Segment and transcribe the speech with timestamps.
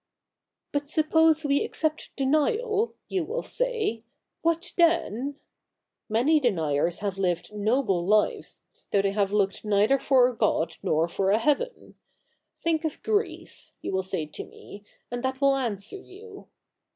[0.73, 4.03] 'But suppose we accept denial, you will say,
[4.41, 5.35] what then?
[6.09, 8.61] Many deniers have lived noble lives,
[8.91, 11.93] though they have looked neither for a God nor for a heaven.
[12.63, 16.47] Think of Greece, you will say to me, and that will answer you.